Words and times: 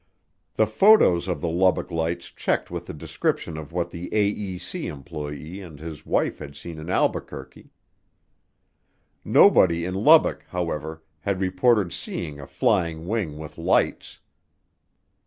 The 0.55 0.65
photos 0.65 1.27
of 1.27 1.41
the 1.41 1.47
Lubbock 1.47 1.91
Lights 1.91 2.31
checked 2.31 2.71
with 2.71 2.87
the 2.87 2.93
description 2.95 3.55
of 3.55 3.71
what 3.71 3.91
the 3.91 4.09
AEC 4.09 4.85
employee 4.85 5.61
and 5.61 5.79
his 5.79 6.07
wife 6.07 6.39
had 6.39 6.55
seen 6.55 6.79
in 6.79 6.89
Albuquerque. 6.89 7.69
Nobody 9.23 9.85
in 9.85 9.93
Lubbock, 9.93 10.43
however, 10.47 11.03
had 11.19 11.39
reported 11.39 11.93
seeing 11.93 12.39
a 12.39 12.47
"flying 12.47 13.05
wing" 13.05 13.37
with 13.37 13.59
lights. 13.59 14.17